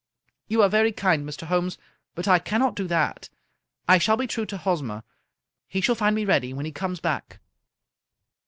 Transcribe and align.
"You 0.47 0.63
are 0.63 0.67
very 0.67 0.91
kind, 0.91 1.29
Mr. 1.29 1.45
Holmes, 1.45 1.77
but 2.15 2.27
I 2.27 2.39
cannot 2.39 2.73
do 2.75 2.87
that. 2.87 3.29
I 3.87 3.99
shall 3.99 4.17
be 4.17 4.25
true 4.25 4.47
to 4.47 4.57
Hosmer. 4.57 5.03
He 5.67 5.79
shall 5.79 5.93
find 5.93 6.15
me 6.15 6.25
ready 6.25 6.53
when 6.55 6.65
he 6.65 6.71
comes 6.71 6.99
back.' 6.99 7.37